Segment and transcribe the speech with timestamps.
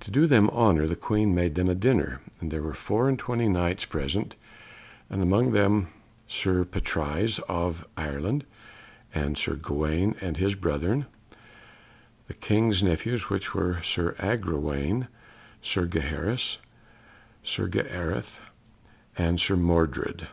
[0.00, 3.18] To do them honour the Queen made them a dinner; and there were four and
[3.18, 4.34] twenty Knights present,
[5.10, 5.88] and among them
[6.26, 8.46] Sir Patrise of Ireland,
[9.14, 11.04] and Sir Gawaine and his brethren,
[12.28, 15.08] the King's nephews, which were Sir Agrawaine,
[15.60, 16.56] Sir Gaheris,
[17.42, 18.40] Sir Gareth,
[19.18, 20.28] and Sir Mordred.